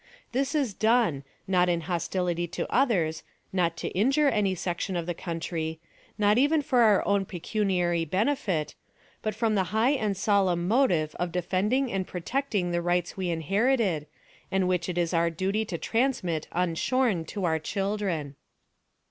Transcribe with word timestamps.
This 0.31 0.55
is 0.55 0.73
done, 0.73 1.23
not 1.47 1.69
in 1.69 1.81
hostility 1.81 2.47
to 2.47 2.65
others, 2.73 3.21
not 3.53 3.77
to 3.77 3.89
injure 3.89 4.29
any 4.29 4.55
section 4.55 4.95
of 4.95 5.05
the 5.05 5.13
country, 5.13 5.79
not 6.17 6.39
even 6.39 6.63
for 6.63 6.79
our 6.79 7.07
own 7.07 7.23
pecuniary 7.23 8.03
benefit, 8.05 8.73
but 9.21 9.35
from 9.35 9.53
the 9.53 9.65
high 9.65 9.91
and 9.91 10.17
solemn 10.17 10.67
motive 10.67 11.13
of 11.19 11.31
defending 11.31 11.91
and 11.91 12.07
protecting 12.07 12.71
the 12.71 12.81
rights 12.81 13.15
we 13.15 13.29
inherited, 13.29 14.07
and 14.51 14.67
which 14.67 14.89
it 14.89 14.97
is 14.97 15.13
our 15.13 15.29
duty 15.29 15.65
to 15.65 15.77
transmit 15.77 16.47
unshorn 16.51 17.23
to 17.25 17.45
our 17.45 17.59
children. 17.59 18.35